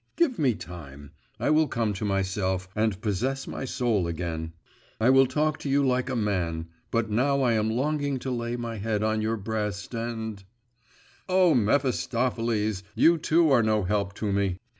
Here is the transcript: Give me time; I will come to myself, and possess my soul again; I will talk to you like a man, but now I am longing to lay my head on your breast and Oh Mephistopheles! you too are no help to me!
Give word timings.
Give 0.15 0.39
me 0.39 0.55
time; 0.55 1.11
I 1.39 1.51
will 1.51 1.67
come 1.67 1.93
to 1.93 2.03
myself, 2.05 2.67
and 2.75 2.99
possess 3.01 3.45
my 3.45 3.65
soul 3.65 4.07
again; 4.07 4.53
I 4.99 5.11
will 5.11 5.27
talk 5.27 5.59
to 5.59 5.69
you 5.69 5.85
like 5.85 6.09
a 6.09 6.15
man, 6.15 6.69
but 6.89 7.11
now 7.11 7.43
I 7.43 7.53
am 7.53 7.69
longing 7.69 8.17
to 8.21 8.31
lay 8.31 8.55
my 8.55 8.77
head 8.77 9.03
on 9.03 9.21
your 9.21 9.37
breast 9.37 9.93
and 9.93 10.43
Oh 11.29 11.53
Mephistopheles! 11.53 12.81
you 12.95 13.19
too 13.19 13.51
are 13.51 13.61
no 13.61 13.83
help 13.83 14.15
to 14.15 14.31
me! 14.31 14.57